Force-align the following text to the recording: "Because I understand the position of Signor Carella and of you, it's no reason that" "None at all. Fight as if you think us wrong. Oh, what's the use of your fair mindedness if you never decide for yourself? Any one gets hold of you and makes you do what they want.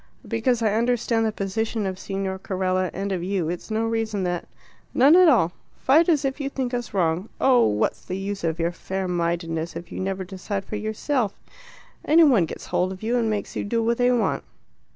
"Because 0.27 0.63
I 0.63 0.73
understand 0.73 1.27
the 1.27 1.31
position 1.31 1.85
of 1.85 1.99
Signor 1.99 2.39
Carella 2.39 2.89
and 2.91 3.11
of 3.11 3.21
you, 3.23 3.49
it's 3.49 3.69
no 3.69 3.85
reason 3.85 4.23
that" 4.23 4.47
"None 4.95 5.15
at 5.15 5.29
all. 5.29 5.51
Fight 5.77 6.09
as 6.09 6.25
if 6.25 6.41
you 6.41 6.49
think 6.49 6.73
us 6.73 6.91
wrong. 6.91 7.29
Oh, 7.39 7.67
what's 7.67 8.03
the 8.03 8.17
use 8.17 8.43
of 8.43 8.57
your 8.57 8.71
fair 8.71 9.07
mindedness 9.07 9.75
if 9.75 9.91
you 9.91 9.99
never 9.99 10.23
decide 10.23 10.65
for 10.65 10.75
yourself? 10.75 11.39
Any 12.03 12.23
one 12.23 12.47
gets 12.47 12.65
hold 12.65 12.91
of 12.91 13.03
you 13.03 13.15
and 13.15 13.29
makes 13.29 13.55
you 13.55 13.63
do 13.63 13.83
what 13.83 13.99
they 13.99 14.11
want. 14.11 14.43